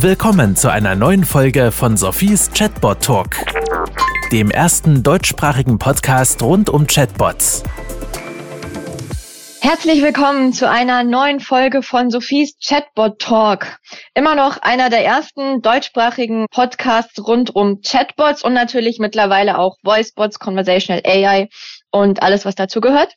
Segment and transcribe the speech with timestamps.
[0.00, 3.36] Willkommen zu einer neuen Folge von Sophies Chatbot Talk,
[4.30, 7.62] dem ersten deutschsprachigen Podcast rund um Chatbots.
[9.62, 13.78] Herzlich willkommen zu einer neuen Folge von Sophies Chatbot Talk.
[14.12, 20.38] Immer noch einer der ersten deutschsprachigen Podcasts rund um Chatbots und natürlich mittlerweile auch Voicebots,
[20.38, 21.48] Conversational AI
[21.90, 23.16] und alles, was dazu gehört.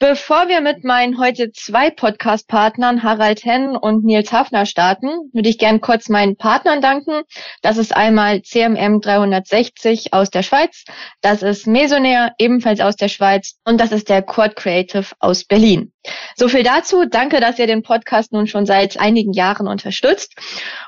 [0.00, 5.58] Bevor wir mit meinen heute zwei Podcast-Partnern Harald Henn und Nils Hafner starten, würde ich
[5.58, 7.22] gern kurz meinen Partnern danken.
[7.62, 10.84] Das ist einmal CMM 360 aus der Schweiz,
[11.20, 15.92] das ist Mesonair ebenfalls aus der Schweiz und das ist der Quad Creative aus Berlin.
[16.36, 17.04] So viel dazu.
[17.04, 20.36] Danke, dass ihr den Podcast nun schon seit einigen Jahren unterstützt.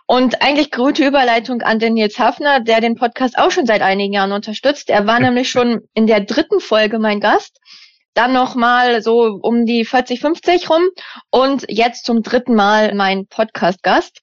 [0.06, 4.12] Und eigentlich gute Überleitung an den Nils Hafner, der den Podcast auch schon seit einigen
[4.12, 4.88] Jahren unterstützt.
[4.88, 7.58] Er war nämlich schon in der dritten Folge mein Gast
[8.14, 10.82] dann nochmal so um die 40, 50 rum
[11.30, 14.20] und jetzt zum dritten Mal mein Podcast-Gast.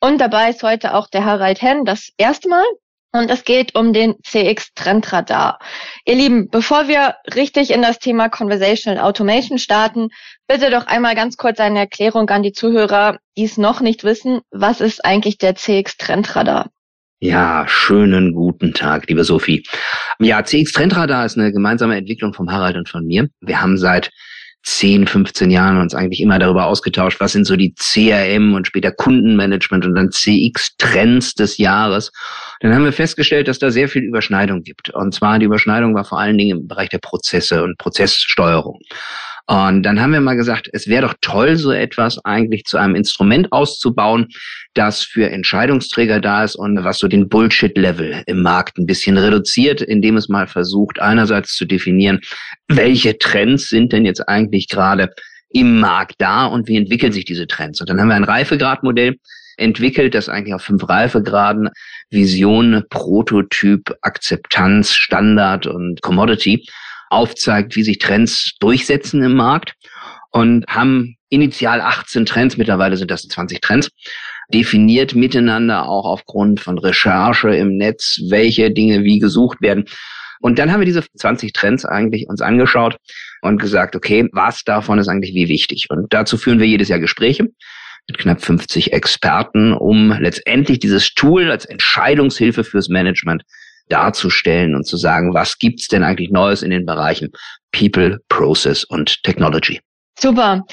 [0.00, 2.64] Und dabei ist heute auch der Harald Henn das erste Mal.
[3.10, 5.58] Und es geht um den CX Trendradar.
[6.04, 10.08] Ihr Lieben, bevor wir richtig in das Thema Conversational Automation starten,
[10.46, 14.42] bitte doch einmal ganz kurz eine Erklärung an die Zuhörer, die es noch nicht wissen.
[14.50, 16.68] Was ist eigentlich der CX Trendradar?
[17.20, 19.64] Ja, schönen guten Tag, liebe Sophie.
[20.20, 23.28] Ja, CX Trendradar ist eine gemeinsame Entwicklung vom Harald und von mir.
[23.40, 24.10] Wir haben seit
[24.62, 28.92] 10, 15 Jahren uns eigentlich immer darüber ausgetauscht, was sind so die CRM und später
[28.92, 32.12] Kundenmanagement und dann CX-Trends des Jahres.
[32.60, 34.90] Dann haben wir festgestellt, dass da sehr viel Überschneidung gibt.
[34.90, 38.78] Und zwar die Überschneidung war vor allen Dingen im Bereich der Prozesse und Prozesssteuerung.
[39.50, 42.94] Und dann haben wir mal gesagt, es wäre doch toll, so etwas eigentlich zu einem
[42.94, 44.28] Instrument auszubauen,
[44.74, 49.80] das für Entscheidungsträger da ist und was so den Bullshit-Level im Markt ein bisschen reduziert,
[49.80, 52.20] indem es mal versucht, einerseits zu definieren,
[52.68, 55.08] welche Trends sind denn jetzt eigentlich gerade
[55.48, 57.80] im Markt da und wie entwickeln sich diese Trends.
[57.80, 59.16] Und dann haben wir ein Reifegradmodell
[59.56, 61.70] entwickelt, das eigentlich auf fünf Reifegraden
[62.10, 66.66] Vision, Prototyp, Akzeptanz, Standard und Commodity
[67.10, 69.74] aufzeigt, wie sich Trends durchsetzen im Markt
[70.30, 73.90] und haben initial 18 Trends, mittlerweile sind das 20 Trends,
[74.52, 79.84] definiert miteinander auch aufgrund von Recherche im Netz, welche Dinge wie gesucht werden.
[80.40, 82.96] Und dann haben wir diese 20 Trends eigentlich uns angeschaut
[83.42, 85.86] und gesagt, okay, was davon ist eigentlich wie wichtig?
[85.90, 87.48] Und dazu führen wir jedes Jahr Gespräche
[88.08, 93.42] mit knapp 50 Experten, um letztendlich dieses Tool als Entscheidungshilfe fürs Management
[93.88, 97.30] darzustellen und zu sagen, was gibt's denn eigentlich Neues in den Bereichen
[97.72, 99.80] People, Process und Technology.
[100.20, 100.64] Super.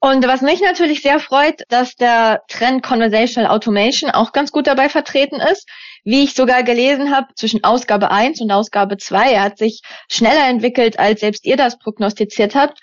[0.00, 4.88] Und was mich natürlich sehr freut, dass der Trend Conversational Automation auch ganz gut dabei
[4.88, 5.68] vertreten ist.
[6.04, 10.48] Wie ich sogar gelesen habe, zwischen Ausgabe 1 und Ausgabe 2, er hat sich schneller
[10.48, 12.78] entwickelt, als selbst ihr das prognostiziert habt.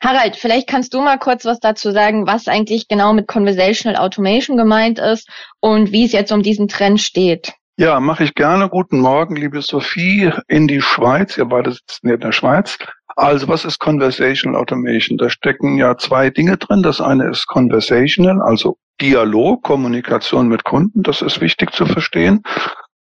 [0.00, 4.56] Harald, vielleicht kannst du mal kurz was dazu sagen, was eigentlich genau mit Conversational Automation
[4.56, 5.28] gemeint ist
[5.60, 7.54] und wie es jetzt um diesen Trend steht.
[7.76, 8.68] Ja, mache ich gerne.
[8.68, 11.36] Guten Morgen, liebe Sophie, in die Schweiz.
[11.36, 12.78] Ihr beide sitzen hier in der Schweiz.
[13.16, 15.18] Also, was ist Conversational Automation?
[15.18, 16.84] Da stecken ja zwei Dinge drin.
[16.84, 21.02] Das eine ist Conversational, also Dialog, Kommunikation mit Kunden.
[21.02, 22.44] Das ist wichtig zu verstehen,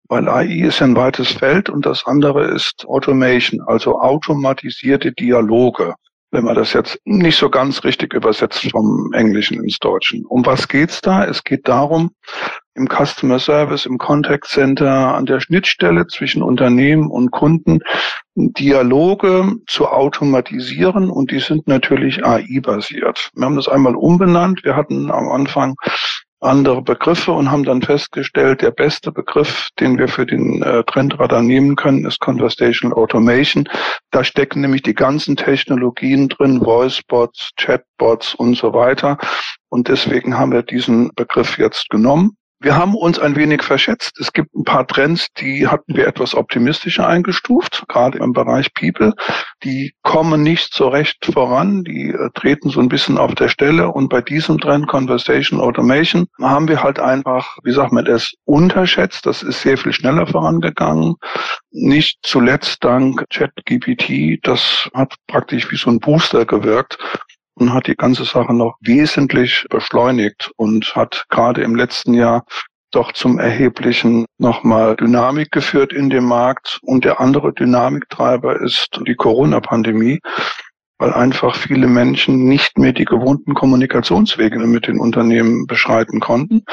[0.09, 5.93] weil AI ist ein weites Feld und das andere ist Automation, also automatisierte Dialoge
[6.31, 10.25] wenn man das jetzt nicht so ganz richtig übersetzt vom Englischen ins Deutschen.
[10.25, 11.23] Um was geht's da?
[11.25, 12.11] Es geht darum,
[12.75, 17.79] im Customer Service, im Contact Center, an der Schnittstelle zwischen Unternehmen und Kunden
[18.35, 23.31] Dialoge zu automatisieren und die sind natürlich AI-basiert.
[23.33, 24.65] Wir haben das einmal umbenannt.
[24.65, 25.75] Wir hatten am Anfang
[26.41, 31.41] andere Begriffe und haben dann festgestellt, der beste Begriff, den wir für den äh, Trendradar
[31.41, 33.67] nehmen können, ist Conversational Automation.
[34.11, 39.17] Da stecken nämlich die ganzen Technologien drin, Voicebots, Chatbots und so weiter.
[39.69, 42.37] Und deswegen haben wir diesen Begriff jetzt genommen.
[42.65, 44.19] Wir haben uns ein wenig verschätzt.
[44.19, 49.13] Es gibt ein paar Trends, die hatten wir etwas optimistischer eingestuft, gerade im Bereich People.
[49.63, 53.91] Die kommen nicht so recht voran, die äh, treten so ein bisschen auf der Stelle.
[53.91, 59.27] Und bei diesem Trend Conversation Automation haben wir halt einfach, wie sagt man das, unterschätzt.
[59.27, 61.17] Das ist sehr viel schneller vorangegangen.
[61.69, 64.39] Nicht zuletzt dank ChatGPT.
[64.41, 66.97] Das hat praktisch wie so ein Booster gewirkt
[67.55, 72.45] und hat die ganze Sache noch wesentlich beschleunigt und hat gerade im letzten Jahr
[72.91, 76.79] doch zum erheblichen nochmal Dynamik geführt in dem Markt.
[76.81, 80.19] Und der andere Dynamiktreiber ist die Corona-Pandemie,
[80.97, 86.63] weil einfach viele Menschen nicht mehr die gewohnten Kommunikationswege mit den Unternehmen beschreiten konnten.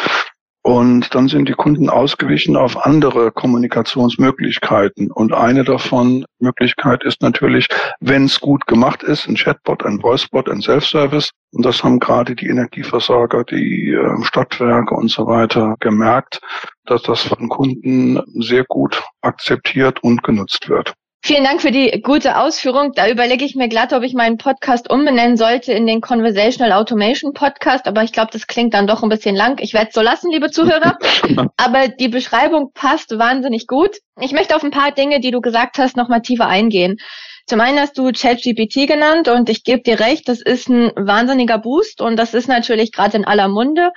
[0.64, 5.10] Und dann sind die Kunden ausgewichen auf andere Kommunikationsmöglichkeiten.
[5.10, 7.66] Und eine davon Möglichkeit ist natürlich,
[7.98, 11.30] wenn es gut gemacht ist, ein Chatbot, ein Voicebot, ein Self-Service.
[11.50, 16.40] Und das haben gerade die Energieversorger, die äh, Stadtwerke und so weiter gemerkt,
[16.84, 20.94] dass das von Kunden sehr gut akzeptiert und genutzt wird.
[21.24, 22.94] Vielen Dank für die gute Ausführung.
[22.96, 27.32] Da überlege ich mir glatt, ob ich meinen Podcast umbenennen sollte in den Conversational Automation
[27.32, 29.60] Podcast, aber ich glaube, das klingt dann doch ein bisschen lang.
[29.60, 30.98] Ich werde es so lassen, liebe Zuhörer.
[31.56, 33.98] aber die Beschreibung passt wahnsinnig gut.
[34.20, 36.98] Ich möchte auf ein paar Dinge, die du gesagt hast, nochmal tiefer eingehen.
[37.46, 41.58] Zum einen hast du ChatGPT genannt und ich gebe dir recht, das ist ein wahnsinniger
[41.58, 43.92] Boost und das ist natürlich gerade in aller Munde.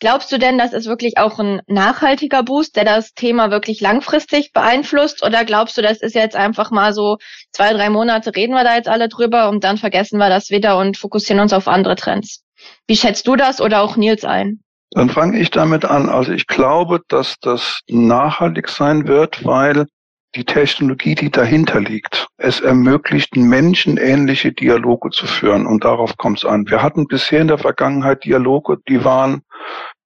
[0.00, 4.52] Glaubst du denn, das ist wirklich auch ein nachhaltiger Boost, der das Thema wirklich langfristig
[4.52, 5.24] beeinflusst?
[5.24, 7.16] Oder glaubst du, das ist jetzt einfach mal so
[7.50, 10.78] zwei, drei Monate reden wir da jetzt alle drüber und dann vergessen wir das wieder
[10.78, 12.44] und fokussieren uns auf andere Trends?
[12.86, 14.60] Wie schätzt du das oder auch Nils ein?
[14.92, 16.08] Dann fange ich damit an.
[16.08, 19.86] Also ich glaube, dass das nachhaltig sein wird, weil
[20.34, 25.66] die Technologie, die dahinter liegt, es ermöglicht, menschenähnliche Dialoge zu führen.
[25.66, 26.68] Und darauf kommt es an.
[26.68, 29.42] Wir hatten bisher in der Vergangenheit Dialoge, die waren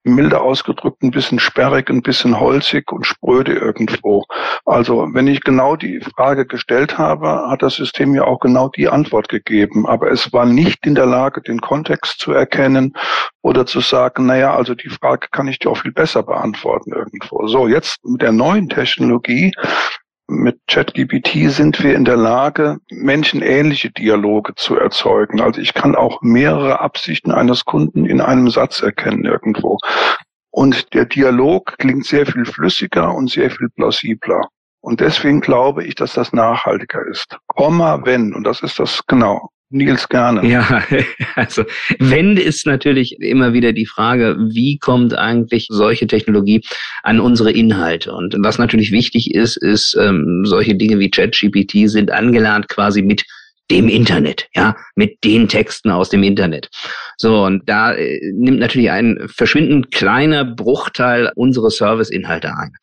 [0.03, 4.23] milder ausgedrückt ein bisschen sperrig, ein bisschen holzig und spröde irgendwo.
[4.65, 8.89] Also wenn ich genau die Frage gestellt habe, hat das System mir auch genau die
[8.89, 9.85] Antwort gegeben.
[9.87, 12.93] Aber es war nicht in der Lage, den Kontext zu erkennen
[13.41, 17.47] oder zu sagen, naja, also die Frage kann ich dir auch viel besser beantworten irgendwo.
[17.47, 19.53] So, jetzt mit der neuen Technologie
[20.27, 25.41] mit ChatGPT sind wir in der Lage, menschenähnliche Dialoge zu erzeugen.
[25.41, 29.77] Also ich kann auch mehrere Absichten eines Kunden in einem Satz erkennen irgendwo.
[30.51, 34.47] Und der Dialog klingt sehr viel flüssiger und sehr viel plausibler.
[34.81, 37.37] Und deswegen glaube ich, dass das nachhaltiger ist.
[37.47, 38.33] Komma, wenn.
[38.33, 39.49] Und das ist das genau.
[39.73, 40.47] Nils gerne.
[40.47, 40.83] Ja,
[41.35, 41.63] also
[41.99, 46.61] wenn ist natürlich immer wieder die Frage, wie kommt eigentlich solche Technologie
[47.03, 48.13] an unsere Inhalte?
[48.13, 53.25] Und was natürlich wichtig ist, ist, ähm, solche Dinge wie ChatGPT sind angelernt quasi mit
[53.73, 56.69] dem Internet, ja, mit den Texten aus dem Internet.
[57.17, 62.73] So, und da äh, nimmt natürlich ein verschwindend kleiner Bruchteil unsere Serviceinhalte ein.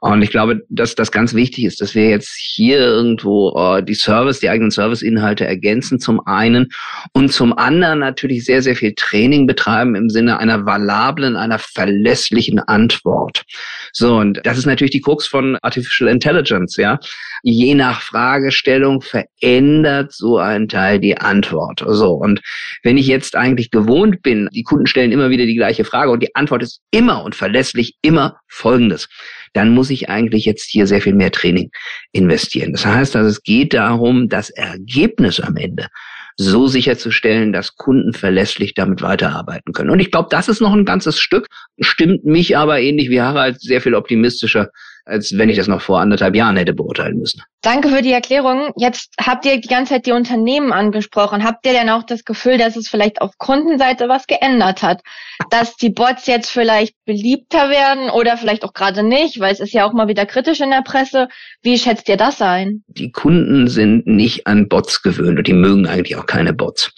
[0.00, 3.94] Und ich glaube, dass das ganz wichtig ist, dass wir jetzt hier irgendwo äh, die
[3.94, 6.68] Service, die eigenen Serviceinhalte ergänzen zum einen
[7.12, 12.60] und zum anderen natürlich sehr, sehr viel Training betreiben im Sinne einer valablen, einer verlässlichen
[12.60, 13.44] Antwort.
[13.92, 16.98] So, und das ist natürlich die Krux von Artificial Intelligence, ja.
[17.42, 21.82] Je nach Fragestellung verändert so ein Teil die Antwort.
[21.86, 22.12] So.
[22.12, 22.40] Und
[22.82, 26.22] wenn ich jetzt eigentlich gewohnt bin, die Kunden stellen immer wieder die gleiche Frage und
[26.22, 29.08] die Antwort ist immer und verlässlich immer folgendes,
[29.52, 31.70] dann muss ich eigentlich jetzt hier sehr viel mehr Training
[32.12, 32.72] investieren.
[32.72, 35.88] Das heißt also, es geht darum, das Ergebnis am Ende
[36.36, 39.90] so sicherzustellen, dass Kunden verlässlich damit weiterarbeiten können.
[39.90, 41.48] Und ich glaube, das ist noch ein ganzes Stück,
[41.80, 44.70] stimmt mich aber ähnlich wie Harald sehr viel optimistischer
[45.04, 47.42] als wenn ich das noch vor anderthalb Jahren hätte beurteilen müssen.
[47.62, 48.72] Danke für die Erklärung.
[48.76, 51.44] Jetzt habt ihr die ganze Zeit die Unternehmen angesprochen.
[51.44, 55.02] Habt ihr denn auch das Gefühl, dass es vielleicht auf Kundenseite was geändert hat?
[55.50, 59.74] Dass die Bots jetzt vielleicht beliebter werden oder vielleicht auch gerade nicht, weil es ist
[59.74, 61.28] ja auch mal wieder kritisch in der Presse.
[61.62, 62.82] Wie schätzt ihr das ein?
[62.88, 66.92] Die Kunden sind nicht an Bots gewöhnt und die mögen eigentlich auch keine Bots.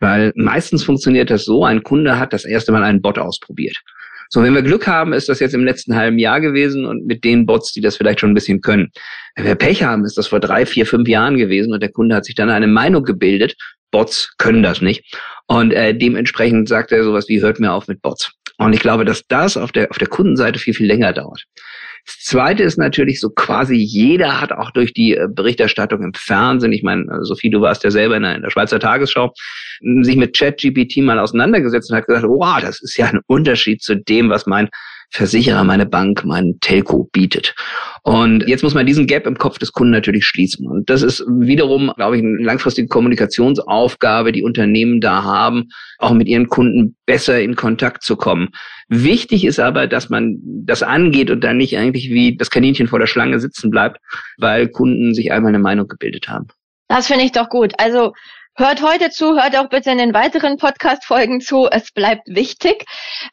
[0.00, 3.76] Weil meistens funktioniert das so, ein Kunde hat das erste Mal einen Bot ausprobiert.
[4.28, 7.24] So, wenn wir Glück haben, ist das jetzt im letzten halben Jahr gewesen und mit
[7.24, 8.90] den Bots, die das vielleicht schon ein bisschen können.
[9.36, 12.16] Wenn wir Pech haben, ist das vor drei, vier, fünf Jahren gewesen und der Kunde
[12.16, 13.54] hat sich dann eine Meinung gebildet.
[13.90, 15.04] Bots können das nicht.
[15.46, 18.32] Und äh, dementsprechend sagt er sowas wie, hört mir auf mit Bots.
[18.58, 21.44] Und ich glaube, dass das auf der, auf der Kundenseite viel, viel länger dauert.
[22.06, 26.72] Das Zweite ist natürlich so quasi jeder hat auch durch die äh, Berichterstattung im Fernsehen,
[26.72, 29.32] ich meine, äh, Sophie, du warst ja selber in der, in der Schweizer Tagesschau,
[30.02, 33.96] sich mit ChatGPT mal auseinandergesetzt und hat gesagt, wow, das ist ja ein Unterschied zu
[33.96, 34.68] dem, was mein
[35.10, 37.54] Versicherer, meine Bank, mein Telco bietet.
[38.02, 40.66] Und jetzt muss man diesen Gap im Kopf des Kunden natürlich schließen.
[40.66, 46.28] Und das ist wiederum, glaube ich, eine langfristige Kommunikationsaufgabe, die Unternehmen da haben, auch mit
[46.28, 48.50] ihren Kunden besser in Kontakt zu kommen.
[48.88, 52.98] Wichtig ist aber, dass man das angeht und dann nicht eigentlich wie das Kaninchen vor
[52.98, 53.98] der Schlange sitzen bleibt,
[54.38, 56.46] weil Kunden sich einmal eine Meinung gebildet haben.
[56.88, 57.72] Das finde ich doch gut.
[57.78, 58.12] Also
[58.58, 61.68] Hört heute zu, hört auch bitte in den weiteren Podcast-Folgen zu.
[61.70, 62.86] Es bleibt wichtig.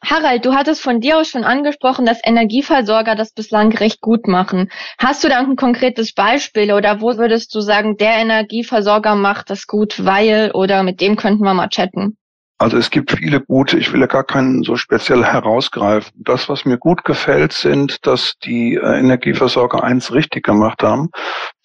[0.04, 4.70] Harald, du hattest von dir aus schon angesprochen, dass Energieversorger das bislang recht gut machen.
[4.98, 9.66] Hast du da ein konkretes Beispiel oder wo würdest du sagen, der Energieversorger macht das
[9.66, 12.18] gut, weil oder mit dem könnten wir mal chatten?
[12.58, 16.12] Also es gibt viele gute, ich will ja gar keinen so speziell herausgreifen.
[16.14, 21.10] Das, was mir gut gefällt, sind, dass die äh, Energieversorger eins richtig gemacht haben.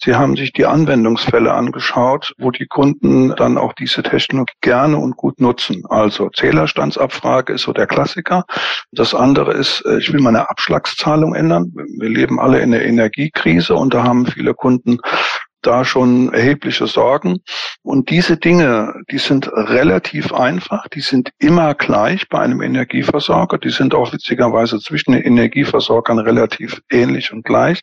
[0.02, 5.16] Sie haben sich die Anwendungsfälle angeschaut, wo die Kunden dann auch diese Technologie gerne und
[5.16, 5.84] gut nutzen.
[5.88, 8.44] Also Zählerstandsabfrage ist so der Klassiker.
[8.90, 11.72] Das andere ist, äh, ich will meine Abschlagszahlung ändern.
[12.00, 14.98] Wir leben alle in der Energiekrise und da haben viele Kunden
[15.62, 17.38] da schon erhebliche Sorgen.
[17.82, 23.70] Und diese Dinge, die sind relativ einfach, die sind immer gleich bei einem Energieversorger, die
[23.70, 27.80] sind auch witzigerweise zwischen den Energieversorgern relativ ähnlich und gleich.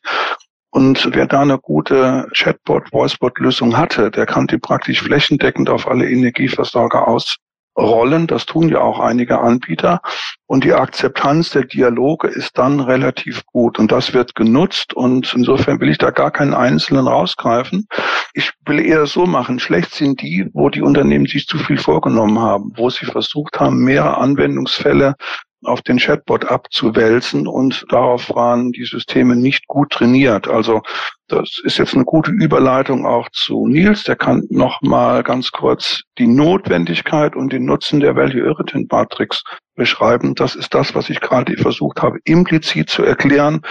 [0.70, 6.10] Und wer da eine gute Chatbot, Voicebot-Lösung hatte, der kann die praktisch flächendeckend auf alle
[6.10, 7.38] Energieversorger aus
[7.78, 8.28] rollen.
[8.28, 10.02] Das tun ja auch einige Anbieter.
[10.46, 13.80] Und die Akzeptanz der Dialoge ist dann relativ gut.
[13.80, 14.94] Und das wird genutzt.
[14.94, 17.88] Und insofern will ich da gar keinen Einzelnen rausgreifen.
[18.34, 19.60] Ich will eher so machen.
[19.60, 23.84] Schlecht sind die, wo die Unternehmen sich zu viel vorgenommen haben, wo sie versucht haben,
[23.84, 25.16] mehrere Anwendungsfälle
[25.64, 30.48] auf den Chatbot abzuwälzen und darauf waren die Systeme nicht gut trainiert.
[30.48, 30.82] Also
[31.28, 34.04] das ist jetzt eine gute Überleitung auch zu Nils.
[34.04, 39.44] Der kann noch mal ganz kurz die Notwendigkeit und den Nutzen der Value Irritant Matrix
[39.76, 40.36] beschreiben.
[40.36, 43.62] Das ist das, was ich gerade versucht habe, implizit zu erklären.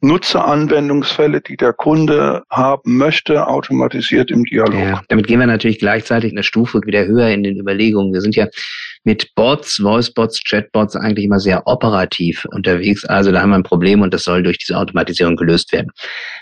[0.00, 4.74] Nutzeranwendungsfälle, die der Kunde haben möchte, automatisiert im Dialog.
[4.74, 8.12] Ja, damit gehen wir natürlich gleichzeitig eine Stufe wieder höher in den Überlegungen.
[8.12, 8.46] Wir sind ja
[9.02, 13.04] mit Bots, Voicebots, Chatbots eigentlich immer sehr operativ unterwegs.
[13.04, 15.90] Also da haben wir ein Problem und das soll durch diese Automatisierung gelöst werden.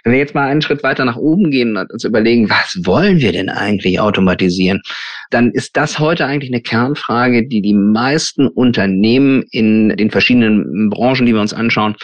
[0.05, 3.21] Wenn wir jetzt mal einen Schritt weiter nach oben gehen und uns überlegen, was wollen
[3.21, 4.83] wir denn eigentlich automatisieren,
[5.31, 11.25] dann ist das heute eigentlich eine Kernfrage, die die meisten Unternehmen in den verschiedenen Branchen,
[11.25, 11.97] die wir uns anschauen,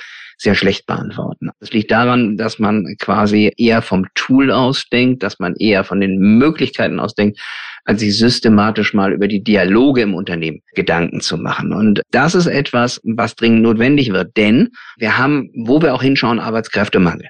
[0.43, 1.51] sehr schlecht beantworten.
[1.61, 6.19] Das liegt daran, dass man quasi eher vom Tool ausdenkt, dass man eher von den
[6.19, 7.39] Möglichkeiten ausdenkt,
[7.85, 11.73] als sich systematisch mal über die Dialoge im Unternehmen Gedanken zu machen.
[11.73, 16.39] Und das ist etwas, was dringend notwendig wird, denn wir haben, wo wir auch hinschauen,
[16.39, 17.29] Arbeitskräftemangel.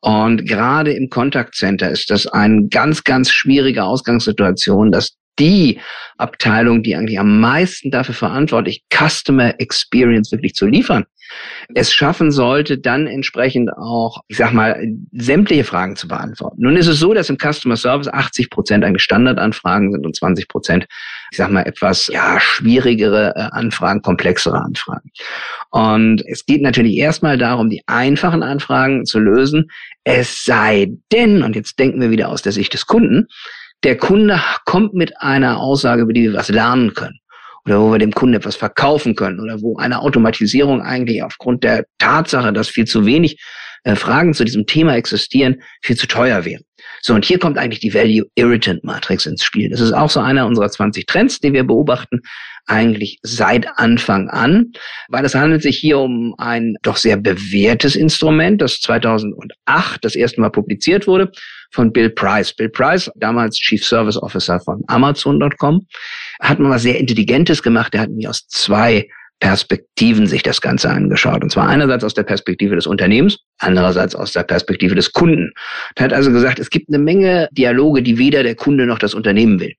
[0.00, 5.80] Und gerade im Contact Center ist das eine ganz, ganz schwierige Ausgangssituation, dass die
[6.18, 11.04] Abteilung, die eigentlich am meisten dafür verantwortlich, Customer Experience wirklich zu liefern,
[11.74, 16.60] es schaffen sollte, dann entsprechend auch, ich sag mal, sämtliche Fragen zu beantworten.
[16.60, 20.48] Nun ist es so, dass im Customer Service 80 Prozent eigentlich Standardanfragen sind und 20
[20.48, 20.86] Prozent,
[21.30, 25.10] ich sag mal, etwas ja, schwierigere äh, Anfragen, komplexere Anfragen.
[25.70, 29.70] Und es geht natürlich erstmal darum, die einfachen Anfragen zu lösen.
[30.04, 33.26] Es sei denn, und jetzt denken wir wieder aus der Sicht des Kunden,
[33.84, 37.18] der Kunde kommt mit einer Aussage, über die wir was lernen können
[37.66, 41.86] oder wo wir dem Kunden etwas verkaufen können oder wo eine Automatisierung eigentlich aufgrund der
[41.98, 43.40] Tatsache, dass viel zu wenig
[43.84, 46.62] äh, Fragen zu diesem Thema existieren, viel zu teuer wäre.
[47.04, 49.68] So, und hier kommt eigentlich die Value Irritant Matrix ins Spiel.
[49.68, 52.20] Das ist auch so einer unserer 20 Trends, die wir beobachten,
[52.66, 54.72] eigentlich seit Anfang an,
[55.08, 60.40] weil es handelt sich hier um ein doch sehr bewährtes Instrument, das 2008 das erste
[60.40, 61.32] Mal publiziert wurde
[61.72, 62.54] von Bill Price.
[62.54, 65.86] Bill Price, damals Chief Service Officer von Amazon.com,
[66.40, 67.94] hat mal was sehr Intelligentes gemacht.
[67.94, 69.08] Er hat mir aus zwei
[69.42, 71.42] Perspektiven sich das Ganze angeschaut.
[71.42, 75.50] Und zwar einerseits aus der Perspektive des Unternehmens, andererseits aus der Perspektive des Kunden.
[75.96, 79.14] Er hat also gesagt, es gibt eine Menge Dialoge, die weder der Kunde noch das
[79.14, 79.74] Unternehmen will.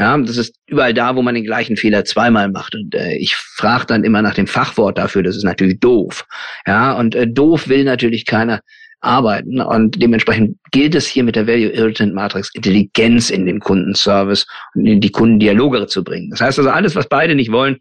[0.00, 2.74] Ja, das ist überall da, wo man den gleichen Fehler zweimal macht.
[2.74, 5.22] Und äh, ich frage dann immer nach dem Fachwort dafür.
[5.22, 6.24] Das ist natürlich doof.
[6.66, 8.60] Ja, und äh, doof will natürlich keiner
[9.02, 9.60] arbeiten.
[9.60, 14.86] Und dementsprechend gilt es hier mit der Value Irritant Matrix Intelligenz in den Kundenservice und
[14.86, 16.30] in die Kundendialoge zu bringen.
[16.30, 17.76] Das heißt also, alles, was beide nicht wollen,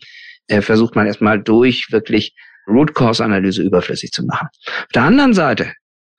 [0.52, 2.36] äh, versucht man erstmal durch wirklich
[2.68, 4.48] Root Cause Analyse überflüssig zu machen.
[4.68, 5.74] Auf der anderen Seite,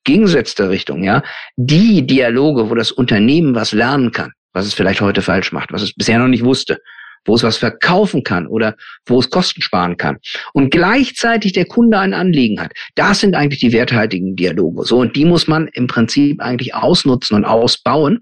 [0.05, 1.23] gegensätzte Richtung, ja,
[1.57, 5.83] die Dialoge, wo das Unternehmen was lernen kann, was es vielleicht heute falsch macht, was
[5.83, 6.79] es bisher noch nicht wusste,
[7.25, 8.75] wo es was verkaufen kann oder
[9.07, 10.19] wo es Kosten sparen kann
[10.55, 12.73] und gleichzeitig der Kunde ein Anliegen hat.
[12.97, 14.85] Das sind eigentlich die werthaltigen Dialoge.
[14.85, 18.21] So, und die muss man im Prinzip eigentlich ausnutzen und ausbauen,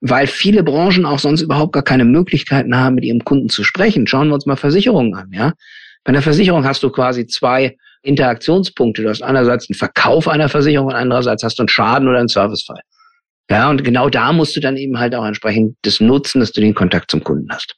[0.00, 4.06] weil viele Branchen auch sonst überhaupt gar keine Möglichkeiten haben, mit ihrem Kunden zu sprechen.
[4.06, 5.52] Schauen wir uns mal Versicherungen an, ja.
[6.04, 9.02] Bei einer Versicherung hast du quasi zwei Interaktionspunkte.
[9.02, 12.28] Du hast einerseits einen Verkauf einer Versicherung und andererseits hast du einen Schaden oder einen
[12.28, 12.80] Servicefall.
[13.48, 16.60] Ja, und genau da musst du dann eben halt auch entsprechend das nutzen, dass du
[16.60, 17.76] den Kontakt zum Kunden hast.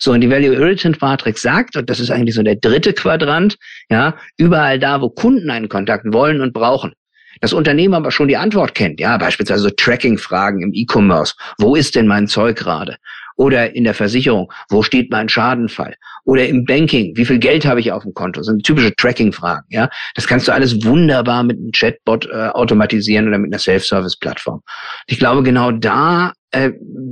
[0.00, 3.56] So, und die Value Irritant Matrix sagt, und das ist eigentlich so der dritte Quadrant,
[3.90, 6.94] ja, überall da, wo Kunden einen Kontakt wollen und brauchen.
[7.40, 11.34] Das Unternehmen aber schon die Antwort kennt, ja, beispielsweise Tracking-Fragen im E-Commerce.
[11.58, 12.96] Wo ist denn mein Zeug gerade?
[13.36, 15.96] Oder in der Versicherung, wo steht mein Schadenfall?
[16.24, 18.40] Oder im Banking, wie viel Geld habe ich auf dem Konto?
[18.40, 19.66] Das sind typische Tracking-Fragen.
[19.70, 24.62] Ja, das kannst du alles wunderbar mit einem Chatbot äh, automatisieren oder mit einer Self-Service-Plattform.
[25.08, 26.70] Ich glaube, genau da äh,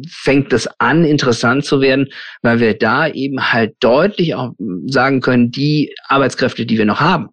[0.09, 2.07] fängt es an, interessant zu werden,
[2.43, 4.52] weil wir da eben halt deutlich auch
[4.87, 7.31] sagen können, die Arbeitskräfte, die wir noch haben,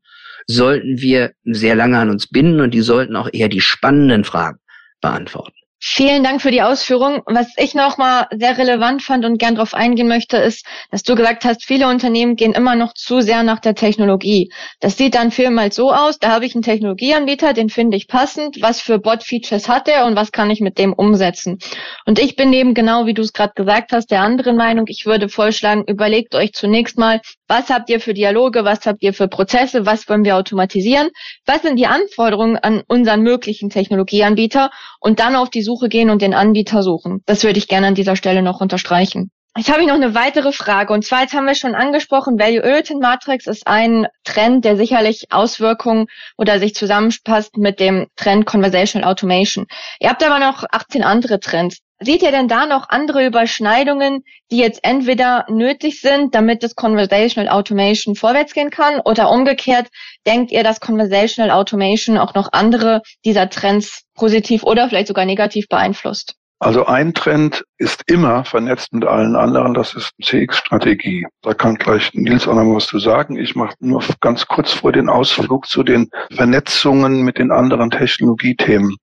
[0.49, 4.57] sollten wir sehr lange an uns binden und die sollten auch eher die spannenden Fragen
[4.99, 5.53] beantworten.
[5.81, 7.21] Vielen Dank für die Ausführung.
[7.25, 11.45] Was ich nochmal sehr relevant fand und gern darauf eingehen möchte, ist, dass du gesagt
[11.45, 14.51] hast, viele Unternehmen gehen immer noch zu sehr nach der Technologie.
[14.81, 18.61] Das sieht dann vielmals so aus, da habe ich einen Technologieanbieter, den finde ich passend,
[18.61, 21.59] was für Bot-Features hat er und was kann ich mit dem umsetzen.
[22.05, 24.85] Und ich bin eben genau, wie du es gerade gesagt hast, der anderen Meinung.
[24.89, 29.13] Ich würde vorschlagen, überlegt euch zunächst mal, was habt ihr für Dialoge, was habt ihr
[29.13, 31.09] für Prozesse, was wollen wir automatisieren,
[31.45, 34.69] was sind die Anforderungen an unseren möglichen Technologieanbieter
[35.01, 37.21] und dann auf die Suche gehen und den Anbieter suchen.
[37.25, 39.31] Das würde ich gerne an dieser Stelle noch unterstreichen.
[39.57, 40.93] Ich habe noch eine weitere Frage.
[40.93, 45.25] Und zwar, jetzt haben wir schon angesprochen, Value Irritant Matrix ist ein Trend, der sicherlich
[45.31, 46.05] Auswirkungen
[46.37, 49.65] oder sich zusammenpasst mit dem Trend Conversational Automation.
[49.99, 51.79] Ihr habt aber noch 18 andere Trends.
[51.99, 57.49] Seht ihr denn da noch andere Überschneidungen, die jetzt entweder nötig sind, damit das Conversational
[57.49, 59.87] Automation vorwärts gehen kann, oder umgekehrt,
[60.25, 65.67] denkt ihr, dass Conversational Automation auch noch andere dieser Trends positiv oder vielleicht sogar negativ
[65.67, 66.38] beeinflusst?
[66.61, 71.25] Also ein Trend ist immer vernetzt mit allen anderen, das ist CX-Strategie.
[71.41, 73.37] Da kann gleich Nils auch noch was zu sagen.
[73.37, 78.97] Ich mache nur ganz kurz vor den Ausflug zu den Vernetzungen mit den anderen Technologiethemen.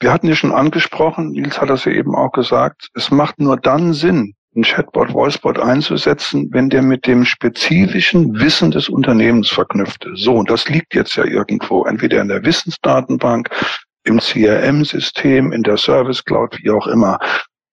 [0.00, 3.56] Wir hatten ja schon angesprochen, Nils hat das ja eben auch gesagt, es macht nur
[3.56, 10.04] dann Sinn, einen Chatbot, Voicebot einzusetzen, wenn der mit dem spezifischen Wissen des Unternehmens verknüpft
[10.06, 10.24] ist.
[10.24, 13.48] So, und das liegt jetzt ja irgendwo, entweder in der Wissensdatenbank,
[14.04, 17.18] im CRM-System, in der Service Cloud, wie auch immer.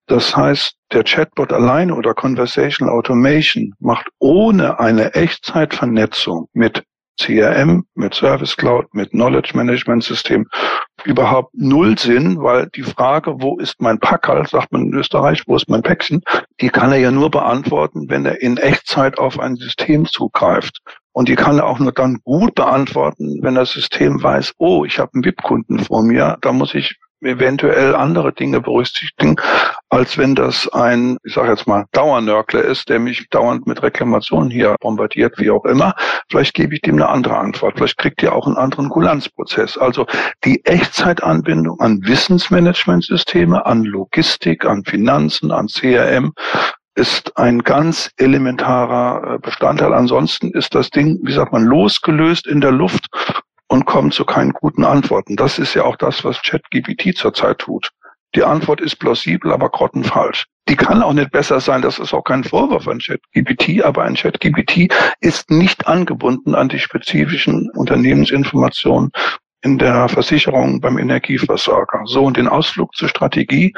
[0.08, 6.84] Das heißt, der Chatbot alleine oder Conversational Automation macht ohne eine Echtzeitvernetzung mit
[7.20, 10.48] CRM, mit Service Cloud, mit Knowledge Management System
[11.04, 15.56] überhaupt null Sinn, weil die Frage, wo ist mein Packerl, sagt man in Österreich, wo
[15.56, 16.22] ist mein Päckchen,
[16.60, 20.80] die kann er ja nur beantworten, wenn er in Echtzeit auf ein System zugreift.
[21.14, 25.00] Und die kann er auch nur dann gut beantworten, wenn das System weiß, oh, ich
[25.00, 29.36] habe einen VIP-Kunden vor mir, da muss ich eventuell andere Dinge berücksichtigen,
[29.90, 34.50] als wenn das ein, ich sage jetzt mal, Dauernörkler ist, der mich dauernd mit Reklamationen
[34.50, 35.96] hier bombardiert, wie auch immer.
[36.30, 37.74] Vielleicht gebe ich dem eine andere Antwort.
[37.78, 39.78] Vielleicht kriegt ihr auch einen anderen Kulanzprozess.
[39.78, 40.06] Also
[40.46, 46.34] die Echtzeitanbindung an Wissensmanagementsysteme, an Logistik, an Finanzen, an CRM,
[47.00, 49.94] ist ein ganz elementarer äh, Bestandteil.
[49.94, 53.08] Ansonsten ist das Ding, wie sagt man, losgelöst in der Luft
[53.68, 55.38] und kommen zu keinen guten Antworten.
[55.38, 57.90] Das ist ja auch das, was ChatGPT zurzeit tut.
[58.36, 60.46] Die Antwort ist plausibel, aber grottenfalsch.
[60.68, 61.82] Die kann auch nicht besser sein.
[61.82, 66.80] Das ist auch kein Vorwurf an ChatGPT, aber ein ChatGPT ist nicht angebunden an die
[66.80, 69.12] spezifischen Unternehmensinformationen
[69.62, 72.02] in der Versicherung beim Energieversorger.
[72.06, 73.74] So, und den Ausflug zur Strategie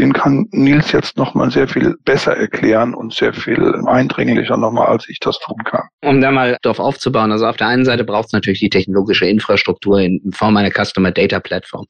[0.00, 5.06] den kann Nils jetzt nochmal sehr viel besser erklären und sehr viel eindringlicher nochmal, als
[5.08, 5.82] ich das tun kann.
[6.02, 9.26] Um da mal darauf aufzubauen, also auf der einen Seite braucht es natürlich die technologische
[9.26, 11.84] Infrastruktur in Form einer Customer Data Plattform,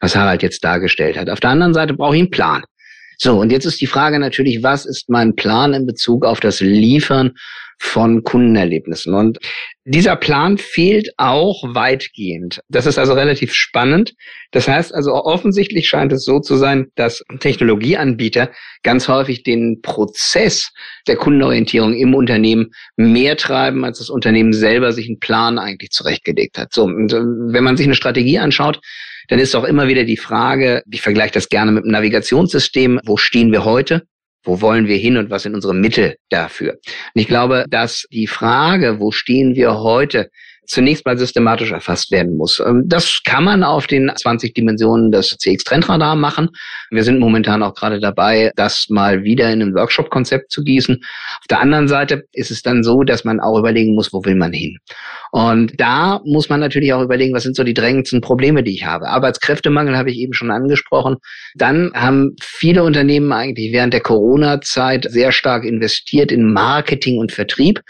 [0.00, 1.30] was Harald jetzt dargestellt hat.
[1.30, 2.64] Auf der anderen Seite brauche ich einen Plan.
[3.18, 6.60] So, und jetzt ist die Frage natürlich, was ist mein Plan in Bezug auf das
[6.60, 7.32] Liefern
[7.78, 9.14] von Kundenerlebnissen?
[9.14, 9.38] Und
[9.84, 12.60] dieser Plan fehlt auch weitgehend.
[12.68, 14.14] Das ist also relativ spannend.
[14.50, 18.50] Das heißt also offensichtlich scheint es so zu sein, dass Technologieanbieter
[18.82, 20.72] ganz häufig den Prozess
[21.06, 26.56] der Kundenorientierung im Unternehmen mehr treiben, als das Unternehmen selber sich einen Plan eigentlich zurechtgelegt
[26.56, 26.72] hat.
[26.72, 28.80] So, und äh, wenn man sich eine Strategie anschaut,
[29.28, 33.16] dann ist auch immer wieder die Frage, ich vergleiche das gerne mit dem Navigationssystem, wo
[33.16, 34.02] stehen wir heute?
[34.42, 36.72] Wo wollen wir hin und was sind unsere Mittel dafür?
[36.74, 40.30] Und ich glaube, dass die Frage, wo stehen wir heute,
[40.66, 42.60] zunächst mal systematisch erfasst werden muss.
[42.60, 46.50] Ähm, das kann man auf den 20 Dimensionen des CX-Trendradar machen.
[46.90, 50.96] Wir sind momentan auch gerade dabei, das mal wieder in ein Workshop-Konzept zu gießen.
[51.40, 54.34] Auf der anderen Seite ist es dann so, dass man auch überlegen muss, wo will
[54.34, 54.78] man hin?
[55.32, 58.86] Und da muss man natürlich auch überlegen, was sind so die drängendsten Probleme, die ich
[58.86, 59.08] habe.
[59.08, 61.16] Arbeitskräftemangel habe ich eben schon angesprochen.
[61.54, 67.80] Dann haben viele Unternehmen eigentlich während der Corona-Zeit sehr stark investiert in Marketing und Vertrieb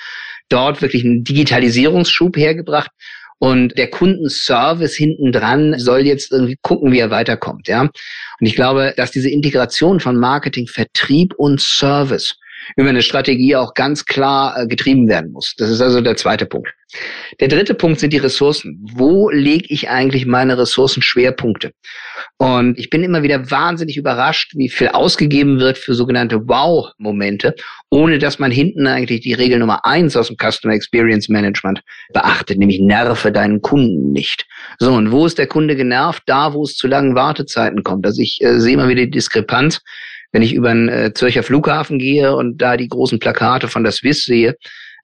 [0.48, 2.90] dort wirklich einen Digitalisierungsschub hergebracht.
[3.38, 7.82] Und der Kundenservice hinten dran soll jetzt irgendwie gucken, wie er weiterkommt, ja.
[7.82, 7.92] Und
[8.40, 12.36] ich glaube, dass diese Integration von Marketing, Vertrieb und Service
[12.76, 15.54] über eine Strategie auch ganz klar äh, getrieben werden muss.
[15.56, 16.68] Das ist also der zweite Punkt.
[17.40, 18.78] Der dritte Punkt sind die Ressourcen.
[18.94, 21.72] Wo lege ich eigentlich meine Ressourcenschwerpunkte?
[22.38, 27.54] Und ich bin immer wieder wahnsinnig überrascht, wie viel ausgegeben wird für sogenannte Wow-Momente,
[27.90, 31.80] ohne dass man hinten eigentlich die Regel Nummer eins aus dem Customer Experience Management
[32.12, 34.46] beachtet, nämlich nerve deinen Kunden nicht.
[34.78, 36.22] So, und wo ist der Kunde genervt?
[36.26, 38.06] Da, wo es zu langen Wartezeiten kommt.
[38.06, 39.80] Also ich äh, sehe immer wieder die Diskrepanz
[40.34, 43.92] wenn ich über den äh, Zürcher Flughafen gehe und da die großen Plakate von der
[43.92, 44.56] Swiss sehe,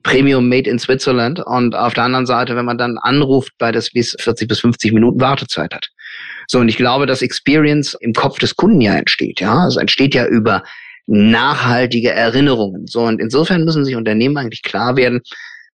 [0.02, 3.80] Premium Made in Switzerland und auf der anderen Seite, wenn man dann anruft bei der
[3.80, 5.88] Swiss 40 bis 50 Minuten Wartezeit hat.
[6.48, 9.68] So, und ich glaube, dass Experience im Kopf des Kunden ja entsteht, ja.
[9.68, 10.64] Es entsteht ja über
[11.06, 12.88] nachhaltige Erinnerungen.
[12.88, 15.20] So, und insofern müssen sich Unternehmen eigentlich klar werden,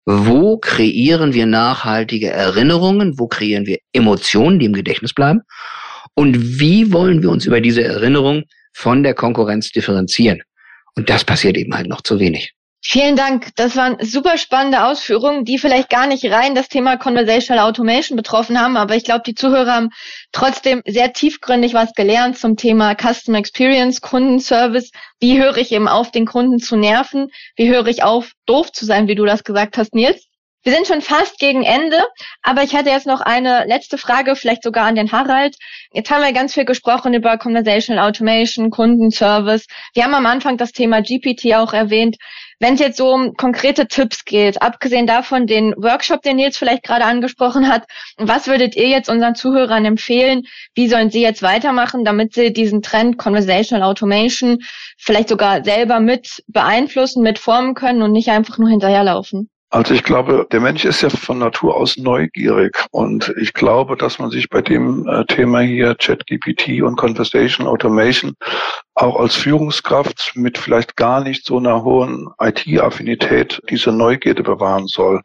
[0.05, 5.41] wo kreieren wir nachhaltige Erinnerungen, wo kreieren wir Emotionen, die im Gedächtnis bleiben
[6.15, 8.45] und wie wollen wir uns über diese Erinnerung
[8.77, 10.43] von der Konkurrenz differenzieren.
[10.97, 12.53] Und das passiert eben halt noch zu wenig.
[12.85, 13.49] Vielen Dank.
[13.57, 18.61] Das waren super spannende Ausführungen, die vielleicht gar nicht rein das Thema Conversational Automation betroffen
[18.61, 19.89] haben, aber ich glaube, die Zuhörer haben
[20.31, 24.91] trotzdem sehr tiefgründig was gelernt zum Thema Customer Experience, Kundenservice.
[25.21, 27.31] Wie höre ich eben auf, den Kunden zu nerven?
[27.57, 30.26] Wie höre ich auf, doof zu sein, wie du das gesagt hast, Nils?
[30.67, 32.05] Wir sind schon fast gegen Ende,
[32.43, 35.55] aber ich hatte jetzt noch eine letzte Frage, vielleicht sogar an den Harald.
[35.93, 39.67] Jetzt haben wir ganz viel gesprochen über Conversational Automation, Kundenservice.
[39.95, 42.17] Wir haben am Anfang das Thema GPT auch erwähnt.
[42.59, 46.83] Wenn es jetzt so um konkrete Tipps geht, abgesehen davon den Workshop, den Nils vielleicht
[46.83, 47.85] gerade angesprochen hat,
[48.17, 50.49] was würdet ihr jetzt unseren Zuhörern empfehlen?
[50.75, 54.59] Wie sollen sie jetzt weitermachen, damit sie diesen Trend Conversational Automation
[54.99, 59.49] vielleicht sogar selber mit beeinflussen, mit formen können und nicht einfach nur hinterherlaufen?
[59.77, 64.19] Also ich glaube, der Mensch ist ja von Natur aus neugierig und ich glaube, dass
[64.19, 68.33] man sich bei dem äh, Thema hier ChatGPT und Conversation Automation
[68.95, 75.21] auch als Führungskraft mit vielleicht gar nicht so einer hohen IT-Affinität diese Neugierde bewahren soll.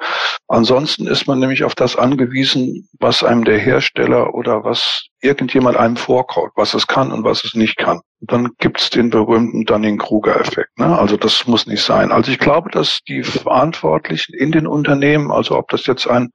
[0.50, 5.96] Ansonsten ist man nämlich auf das angewiesen, was einem der Hersteller oder was irgendjemand einem
[5.96, 8.02] vorkaut, was es kann und was es nicht kann.
[8.22, 10.78] Dann gibt's den berühmten Dunning-Kruger-Effekt.
[10.78, 10.98] Ne?
[10.98, 12.12] Also das muss nicht sein.
[12.12, 16.30] Also ich glaube, dass die Verantwortlichen in den Unternehmen, also ob das jetzt ein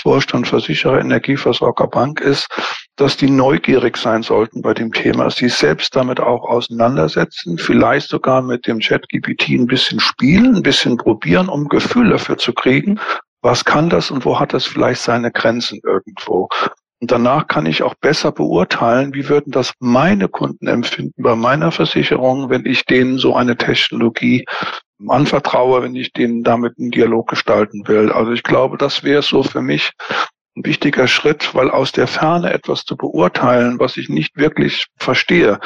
[0.00, 2.48] Vorstand, Versicherer, Energieversorger, Bank ist,
[2.96, 8.40] dass die neugierig sein sollten bei dem Thema, sie selbst damit auch auseinandersetzen, vielleicht sogar
[8.40, 12.98] mit dem Chat-GPT ein bisschen spielen, ein bisschen probieren, um Gefühl dafür zu kriegen,
[13.42, 16.48] was kann das und wo hat das vielleicht seine Grenzen irgendwo.
[17.00, 21.72] Und danach kann ich auch besser beurteilen, wie würden das meine Kunden empfinden bei meiner
[21.72, 24.44] Versicherung, wenn ich denen so eine Technologie
[25.08, 28.12] anvertraue, wenn ich denen damit einen Dialog gestalten will.
[28.12, 29.92] Also ich glaube, das wäre so für mich
[30.56, 35.58] ein wichtiger Schritt, weil aus der Ferne etwas zu beurteilen, was ich nicht wirklich verstehe,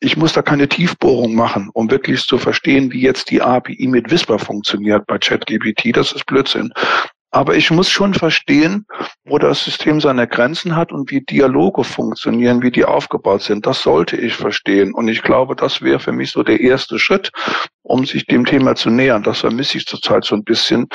[0.00, 4.10] ich muss da keine Tiefbohrung machen, um wirklich zu verstehen, wie jetzt die API mit
[4.10, 5.96] Whisper funktioniert bei ChatGPT.
[5.96, 6.72] Das ist Blödsinn.
[7.34, 8.86] Aber ich muss schon verstehen,
[9.24, 13.66] wo das System seine Grenzen hat und wie Dialoge funktionieren, wie die aufgebaut sind.
[13.66, 14.94] Das sollte ich verstehen.
[14.94, 17.32] Und ich glaube, das wäre für mich so der erste Schritt,
[17.82, 19.24] um sich dem Thema zu nähern.
[19.24, 20.86] Das vermisse ich zurzeit so ein bisschen.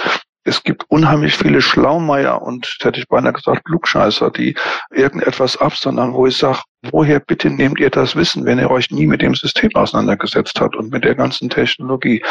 [0.46, 4.56] Es gibt unheimlich viele Schlaumeier und, hätte ich beinahe gesagt, Klugscheißer, die
[4.92, 9.08] irgendetwas absondern, wo ich sage, woher bitte nehmt ihr das Wissen, wenn ihr euch nie
[9.08, 12.24] mit dem System auseinandergesetzt habt und mit der ganzen Technologie?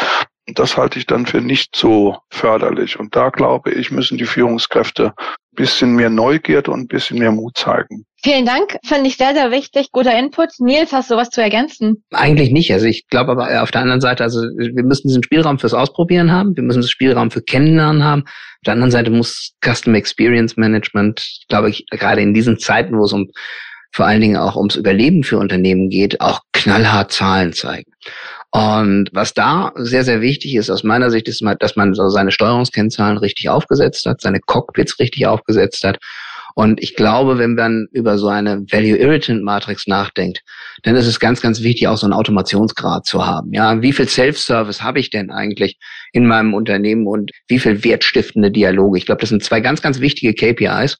[0.55, 2.99] Das halte ich dann für nicht so förderlich.
[2.99, 7.31] Und da glaube ich, müssen die Führungskräfte ein bisschen mehr Neugierde und ein bisschen mehr
[7.31, 8.05] Mut zeigen.
[8.21, 9.91] Vielen Dank, finde ich sehr, sehr wichtig.
[9.91, 10.49] Guter Input.
[10.59, 12.03] Nils, hast du was zu ergänzen?
[12.11, 12.71] Eigentlich nicht.
[12.73, 16.31] Also ich glaube aber auf der anderen Seite, also wir müssen diesen Spielraum fürs Ausprobieren
[16.31, 16.55] haben.
[16.55, 18.23] Wir müssen diesen Spielraum für Kennenlernen haben.
[18.25, 23.05] Auf der anderen Seite muss Custom Experience Management, glaube ich, gerade in diesen Zeiten, wo
[23.05, 23.29] es um
[23.91, 27.91] vor allen Dingen auch ums Überleben für Unternehmen geht, auch knallhart Zahlen zeigen.
[28.51, 32.31] Und was da sehr, sehr wichtig ist aus meiner Sicht, ist, dass man so seine
[32.31, 35.99] Steuerungskennzahlen richtig aufgesetzt hat, seine Cockpits richtig aufgesetzt hat.
[36.55, 40.41] Und ich glaube, wenn man über so eine Value Irritant Matrix nachdenkt,
[40.83, 43.53] dann ist es ganz, ganz wichtig, auch so einen Automationsgrad zu haben.
[43.53, 45.77] Ja, wie viel Self-Service habe ich denn eigentlich
[46.11, 48.97] in meinem Unternehmen und wie viel wertstiftende Dialoge?
[48.97, 50.97] Ich glaube, das sind zwei ganz, ganz wichtige KPIs.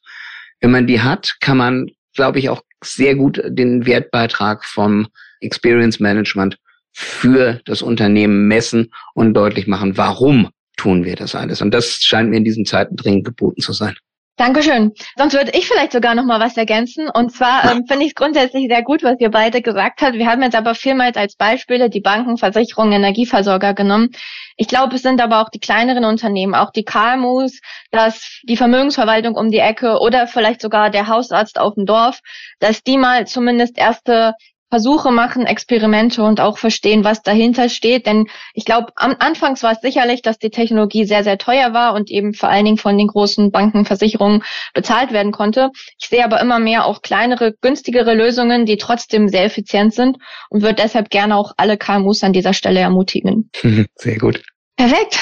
[0.60, 5.08] Wenn man die hat, kann man, glaube ich, auch sehr gut den Wertbeitrag vom
[5.40, 6.56] Experience Management
[6.92, 11.60] für das Unternehmen messen und deutlich machen, warum tun wir das alles.
[11.60, 13.94] Und das scheint mir in diesen Zeiten dringend geboten zu sein.
[14.40, 14.92] Dankeschön.
[15.18, 17.10] Sonst würde ich vielleicht sogar noch mal was ergänzen.
[17.10, 20.14] Und zwar ähm, finde ich es grundsätzlich sehr gut, was ihr beide gesagt habt.
[20.14, 24.08] Wir haben jetzt aber vielmals als Beispiele die Banken, Versicherungen, Energieversorger genommen.
[24.56, 29.34] Ich glaube, es sind aber auch die kleineren Unternehmen, auch die KMUs, dass die Vermögensverwaltung
[29.34, 32.20] um die Ecke oder vielleicht sogar der Hausarzt auf dem Dorf,
[32.60, 34.32] dass die mal zumindest erste
[34.70, 38.06] Versuche machen, Experimente und auch verstehen, was dahinter steht.
[38.06, 41.94] Denn ich glaube, am Anfangs war es sicherlich, dass die Technologie sehr, sehr teuer war
[41.94, 45.70] und eben vor allen Dingen von den großen Banken, Versicherungen bezahlt werden konnte.
[46.00, 50.18] Ich sehe aber immer mehr auch kleinere, günstigere Lösungen, die trotzdem sehr effizient sind
[50.50, 53.50] und würde deshalb gerne auch alle KMUs an dieser Stelle ermutigen.
[53.96, 54.42] Sehr gut.
[54.76, 55.18] Perfekt.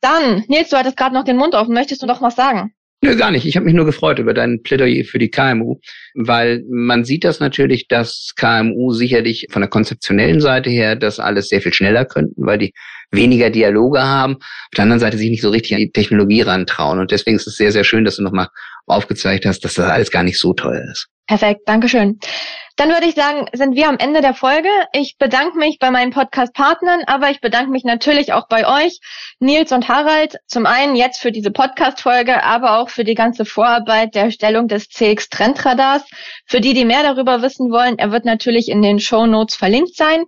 [0.00, 1.74] Dann, Nils, du hattest gerade noch den Mund offen.
[1.74, 2.72] Möchtest du noch was sagen?
[3.00, 3.46] Nö, gar nicht.
[3.46, 5.76] Ich habe mich nur gefreut über dein Plädoyer für die KMU,
[6.14, 11.48] weil man sieht das natürlich, dass KMU sicherlich von der konzeptionellen Seite her das alles
[11.48, 12.72] sehr viel schneller könnten, weil die
[13.12, 16.98] weniger Dialoge haben, auf der anderen Seite sich nicht so richtig an die Technologie rantrauen.
[16.98, 18.48] Und deswegen ist es sehr, sehr schön, dass du nochmal
[18.86, 21.08] aufgezeigt hast, dass das alles gar nicht so teuer ist.
[21.28, 22.18] Perfekt, Dankeschön.
[22.78, 24.68] Dann würde ich sagen, sind wir am Ende der Folge.
[24.92, 29.00] Ich bedanke mich bei meinen Podcast-Partnern, aber ich bedanke mich natürlich auch bei euch,
[29.40, 30.36] Nils und Harald.
[30.46, 34.88] Zum einen jetzt für diese Podcast-Folge, aber auch für die ganze Vorarbeit der Erstellung des
[34.90, 36.04] CX Trendradars.
[36.46, 39.96] Für die, die mehr darüber wissen wollen, er wird natürlich in den Show Notes verlinkt
[39.96, 40.22] sein.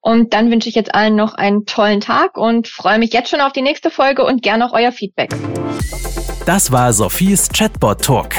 [0.00, 3.40] Und dann wünsche ich jetzt allen noch einen tollen Tag und freue mich jetzt schon
[3.40, 5.30] auf die nächste Folge und gerne auch euer Feedback.
[6.46, 8.36] Das war Sophies Chatbot Talk.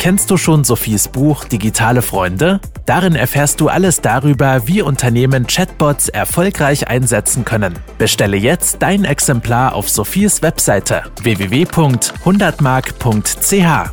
[0.00, 2.60] Kennst du schon Sophies Buch Digitale Freunde?
[2.86, 7.78] Darin erfährst du alles darüber, wie Unternehmen Chatbots erfolgreich einsetzen können.
[7.98, 13.90] Bestelle jetzt dein Exemplar auf Sophies Webseite www.100mark.ch.